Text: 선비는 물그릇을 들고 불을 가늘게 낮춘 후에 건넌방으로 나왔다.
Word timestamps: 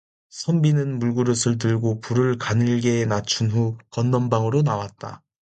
선비는 0.31 0.97
물그릇을 0.97 1.59
들고 1.59 1.99
불을 2.01 2.39
가늘게 2.39 3.05
낮춘 3.05 3.51
후에 3.51 3.75
건넌방으로 3.91 4.63
나왔다. 4.63 5.21